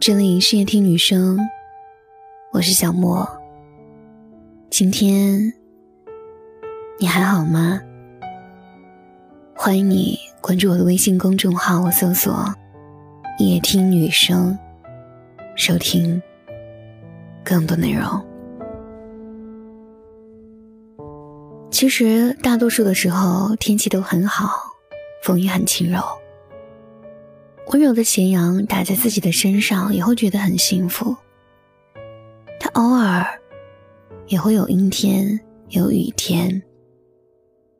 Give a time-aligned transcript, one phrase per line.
[0.00, 1.38] 这里是夜听女生，
[2.52, 3.28] 我是小莫。
[4.70, 5.52] 今天
[6.98, 7.78] 你还好吗？
[9.54, 12.46] 欢迎你关注我的微信公众号，我搜索
[13.38, 14.58] “夜听女生”，
[15.54, 16.22] 收听
[17.44, 18.26] 更多内容。
[21.70, 24.50] 其实大多数的时候天气都很好，
[25.22, 26.00] 风也很轻柔。
[27.72, 31.16] 温柔的斜阳打在自己的身上，也会觉得很幸福。
[32.58, 33.24] 它偶尔
[34.26, 35.38] 也会有阴天，
[35.68, 36.62] 有雨天，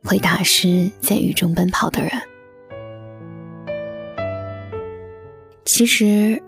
[0.05, 2.11] 会打湿在雨中奔跑的人。
[5.65, 6.41] 其实，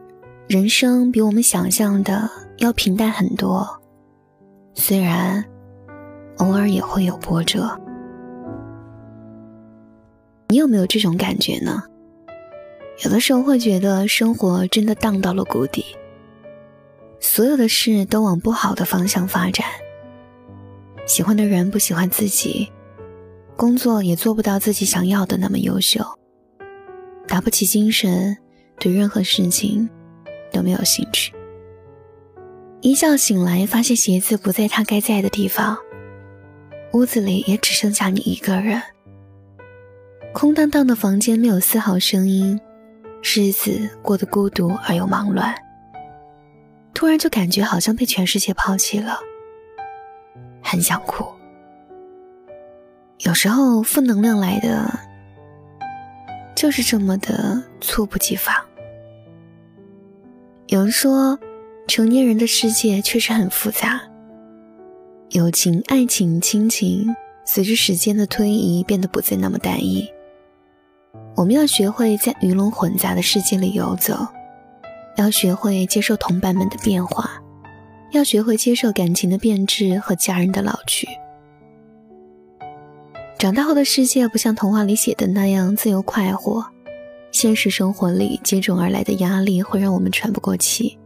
[0.49, 3.69] 人生比我们想象的要平淡很多，
[4.75, 5.45] 虽然。
[6.39, 7.79] 偶尔也会有波折，
[10.49, 11.85] 你有没有这种感觉呢？
[13.05, 15.85] 有的时候会觉得生活真的荡到了谷底，
[17.19, 19.67] 所有的事都往不好的方向发展。
[21.05, 22.71] 喜欢的人不喜欢自己，
[23.57, 26.01] 工作也做不到自己想要的那么优秀，
[27.27, 28.37] 打不起精神，
[28.79, 29.91] 对任何事情
[30.53, 31.35] 都没有兴趣。
[32.83, 35.77] 一觉醒来，发现鞋子不在它该在的地方。
[36.93, 38.81] 屋子里也只剩下你一个人，
[40.33, 42.61] 空荡荡的房间没有丝毫声音，
[43.23, 45.55] 日子过得孤独而又忙乱。
[46.93, 49.19] 突然就感觉好像被全世界抛弃了，
[50.63, 51.25] 很想哭。
[53.21, 54.91] 有时候负能量来的
[56.55, 58.55] 就是这么的猝不及防。
[60.67, 61.39] 有人说，
[61.87, 64.01] 成年人的世界确实很复杂。
[65.31, 67.15] 友情、爱情、亲情，
[67.45, 70.09] 随着时间的推移，变得不再那么单一。
[71.35, 74.27] 我们要学会在鱼龙混杂的世界里游走，
[75.17, 77.43] 要学会接受同伴们的变化，
[78.13, 81.09] 要学会接受感情的变质和家人的老去。
[83.39, 86.65] 长大后的世界不像童话里写的那样自由快活，
[87.31, 90.99] 现实生活里接踵而来的压力会让我们喘不过气。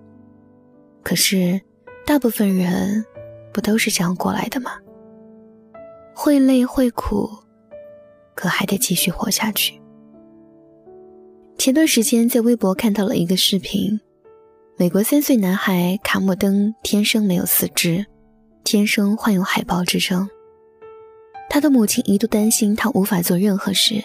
[1.02, 1.60] 可是，
[2.04, 3.04] 大部分人。
[3.52, 4.72] 不都是这样过来的吗？
[6.14, 7.26] 会累会苦，
[8.34, 9.80] 可还得继续活下去。
[11.58, 13.98] 前段时间在微博看到了一个视频，
[14.76, 18.04] 美国三岁男孩卡姆登天生没有四肢，
[18.62, 20.28] 天生患有海豹之症。
[21.48, 24.04] 他的母亲一度担心他无法做任何事，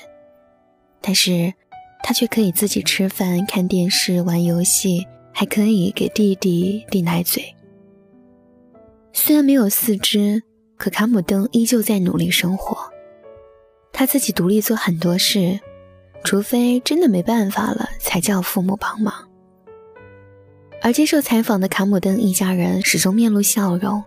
[1.01, 1.53] 但是
[2.01, 7.43] 他却可以自己吃饭、看电视、玩游戏，还可以给弟弟递奶嘴。
[9.11, 10.41] 虽然没有四肢，
[10.77, 12.89] 可卡姆登依旧在努力生活。
[13.91, 15.59] 他自己独立做很多事，
[16.23, 19.13] 除非真的没办法了，才叫父母帮忙。
[20.81, 24.03] 而接受采访的卡姆登一家人始终面露笑容，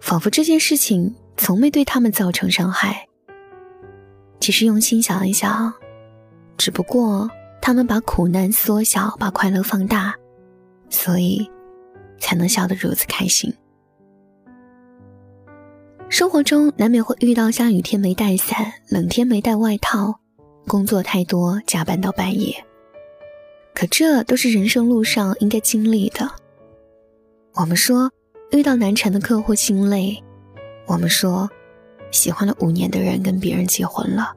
[0.00, 3.08] 仿佛这件事情从没对他们造成伤害。
[4.40, 5.72] 其实用心想一想，
[6.56, 7.28] 只不过
[7.60, 10.14] 他们把苦难缩小，把快乐放大，
[10.88, 11.50] 所以
[12.20, 13.52] 才能笑得如此开心。
[16.08, 20.20] 生活中难免会遇到下雨天没带伞、冷天没带外套、
[20.68, 22.54] 工作太多加班到半夜。
[23.74, 26.30] 可这都是人生路上应该经历的。
[27.54, 28.10] 我们说
[28.50, 30.22] 遇到难缠的客户心累，
[30.86, 31.48] 我们说
[32.10, 34.32] 喜欢了五年的人跟别人结婚了，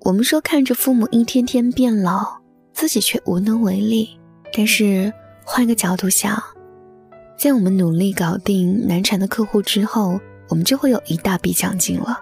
[0.00, 2.38] 我们说看着父母一天天变老，
[2.72, 4.18] 自己却无能为力。
[4.52, 5.12] 但是
[5.44, 6.42] 换个角度想，
[7.36, 12.20] 在我们努力搞定难缠的客户之后，我们就会有一大笔奖金了。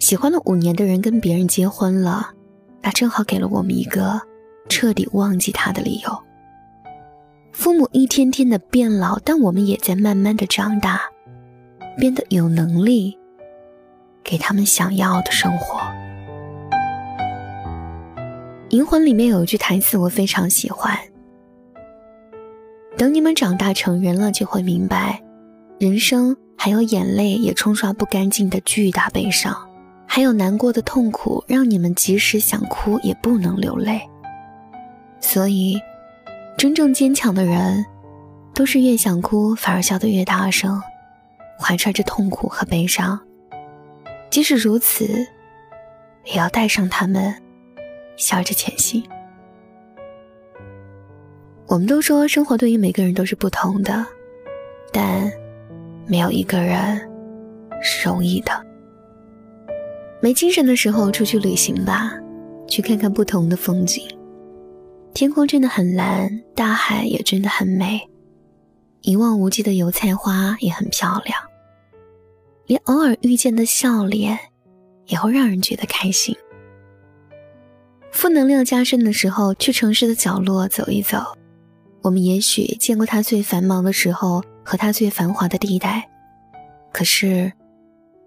[0.00, 2.30] 喜欢了五年的人跟别人结婚了，
[2.80, 4.20] 那正好给了我们一个
[4.68, 6.22] 彻底忘记他的理由。
[7.52, 11.02] 父母一天天的变老，但我们也在慢慢的长大，
[11.98, 13.16] 变得有能力
[14.24, 15.78] 给他们想要的生活。
[18.70, 20.98] 《银魂》里面有一句台词我非常喜欢
[22.96, 25.22] ：“等你们长大成人了，就会明白，
[25.78, 29.69] 人生。”还有眼泪也冲刷不干净的巨大悲伤，
[30.12, 34.00] 还有难过的痛苦，让你们即使想哭也不能流泪。
[35.20, 35.80] 所以，
[36.58, 37.86] 真正坚强的人，
[38.52, 40.82] 都是越想哭反而笑得越大声，
[41.60, 43.20] 怀揣着痛苦和悲伤，
[44.30, 45.06] 即使如此，
[46.24, 47.32] 也要带上他们，
[48.16, 49.00] 笑着前行。
[51.68, 54.04] 我们都说生活对于每个人都是不同的，
[54.92, 55.30] 但。
[56.08, 57.00] 没有一个人
[57.80, 58.69] 是容易的。
[60.20, 62.12] 没精神的时候，出去旅行吧，
[62.68, 64.06] 去看看不同的风景。
[65.14, 68.00] 天空真的很蓝，大海也真的很美，
[69.00, 71.36] 一望无际的油菜花也很漂亮，
[72.66, 74.38] 连偶尔遇见的笑脸，
[75.06, 76.36] 也会让人觉得开心。
[78.12, 81.18] 负能量加深的时候，去城市的角落走一走，
[82.02, 86.08] 我们也许见过它最繁忙的时候和它最繁华的地带，
[86.92, 87.52] 可是，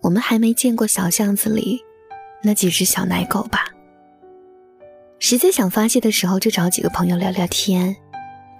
[0.03, 1.81] 我们还没见过小巷子里
[2.43, 3.65] 那几只小奶狗吧？
[5.17, 7.95] 实在想发泄的时候，就找几个朋友聊聊天，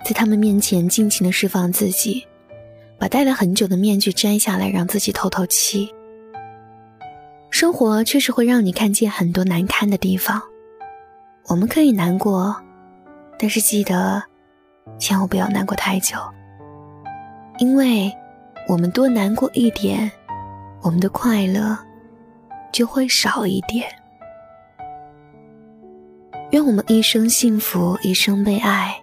[0.06, 2.26] 在他们面前尽情的释放自己，
[2.98, 5.94] 把戴了很久的面具摘下来，让自己透透气。
[7.50, 10.42] 生活确实会让你看见很多难堪的地方。
[11.48, 12.56] 我们可以难过，
[13.38, 14.24] 但是记得，
[14.98, 16.16] 千万不要难过太久，
[17.58, 18.10] 因为
[18.70, 20.10] 我们多难过一点，
[20.84, 21.78] 我们的快乐
[22.72, 23.90] 就会少一点。
[26.52, 29.02] 愿我们一生幸福，一生被爱，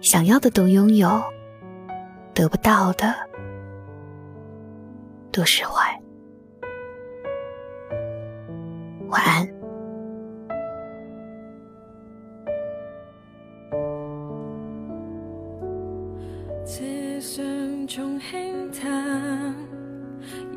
[0.00, 1.22] 想要的都拥有，
[2.34, 3.14] 得不到的
[5.30, 5.89] 都释怀。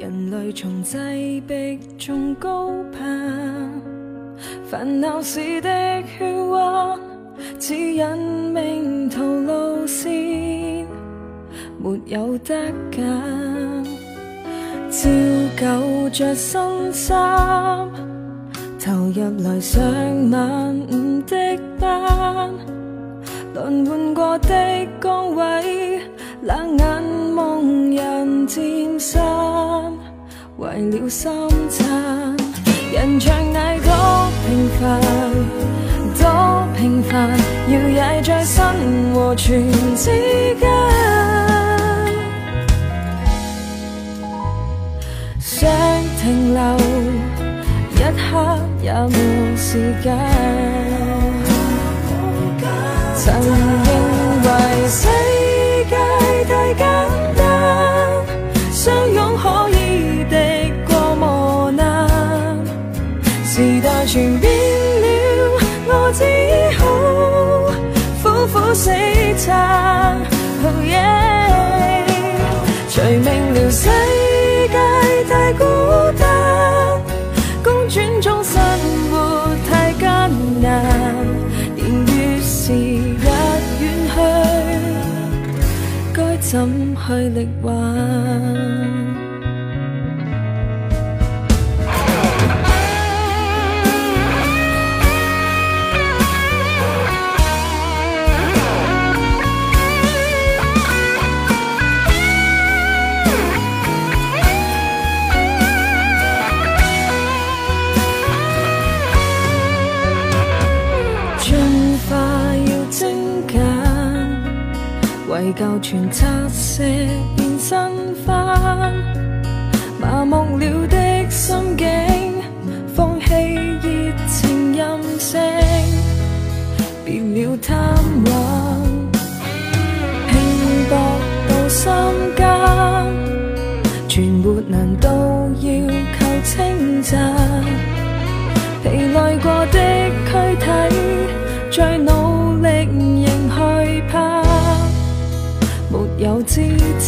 [0.04, 1.56] 人类从挤迫
[1.98, 3.72] 中高攀，
[4.70, 5.70] 烦恼时的
[6.20, 7.00] 喧哗，
[7.58, 8.06] 指引
[8.54, 10.86] 命途路线，
[11.82, 12.54] 没有得
[12.92, 13.02] 拣。
[14.92, 15.10] 照
[15.56, 16.60] 旧着新
[16.92, 17.90] 衫，
[18.84, 19.82] 投入来上
[20.32, 22.52] 晚五的班，
[23.54, 26.02] 轮换过的岗位。
[26.46, 29.24] 冷眼望人渐散，
[30.58, 31.32] 为了三
[31.70, 32.36] 餐，
[32.92, 35.02] 人像蟻多平凡，
[36.20, 37.30] 多平凡，
[37.70, 38.62] 要曳在生
[39.14, 40.12] 和存之
[40.60, 40.70] 间，
[45.40, 45.72] 想
[46.20, 46.62] 停留
[47.96, 50.14] 一刻也无时间，
[87.06, 88.63] 去力挽？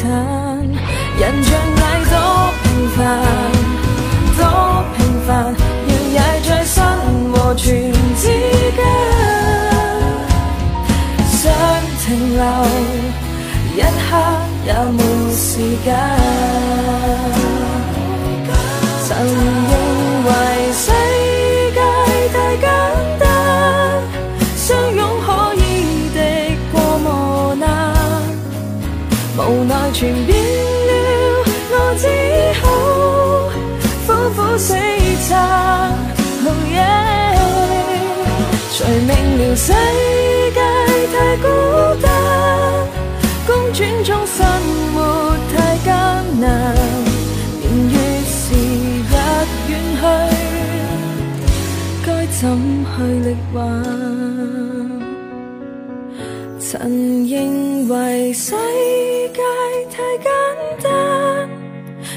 [0.03, 2.13] 人像太多
[2.63, 2.99] 平凡，
[4.37, 4.41] 多
[4.97, 5.29] 平凡，
[5.87, 6.75] 要曳在生
[7.31, 7.63] 和存
[8.17, 8.23] 之
[8.75, 8.79] 间，
[11.31, 11.41] 想
[12.01, 12.43] 停留
[13.77, 14.07] 一刻
[14.65, 14.99] 也没
[15.33, 15.47] 时
[15.85, 15.87] 间，
[34.55, 34.73] 苦苦死
[35.27, 35.35] 撑。
[38.71, 39.73] 谁明了世
[40.53, 40.59] 界
[41.11, 41.47] 太孤
[42.01, 42.07] 单，
[43.45, 44.45] 公转中生
[44.93, 44.97] 活
[45.53, 45.87] 太艰
[46.39, 46.45] 难。
[47.59, 47.95] 年月
[48.25, 49.13] 时日
[49.69, 50.01] 远去，
[52.05, 52.41] 该怎
[52.85, 52.93] 去
[53.27, 53.59] 力挽？
[56.59, 57.33] 曾认
[57.89, 57.93] 为
[58.33, 58.51] 世
[59.33, 59.41] 界
[59.91, 60.29] 太简
[60.83, 60.87] 单，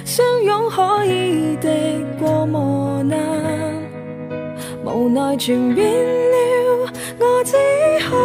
[0.05, 1.98] 相拥可以敌过
[2.49, 3.19] 磨难，
[4.85, 7.57] 无奈全变了，我只
[8.09, 8.17] 好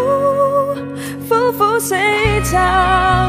[1.30, 1.96] 苦苦死
[2.44, 3.23] 撑。